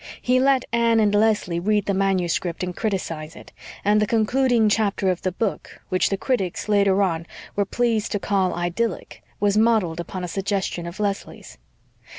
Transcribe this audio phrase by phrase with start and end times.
[0.19, 3.51] He let Anne and Leslie read the manuscript and criticise it;
[3.85, 8.19] and the concluding chapter of the book, which the critics, later on, were pleased to
[8.19, 11.59] call idyllic, was modelled upon a suggestion of Leslie's.